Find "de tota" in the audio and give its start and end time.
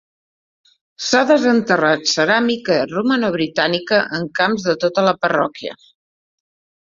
4.69-5.07